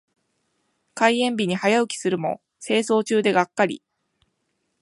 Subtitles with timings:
[0.95, 3.83] 開園日に早起きするも清掃中でがっかり。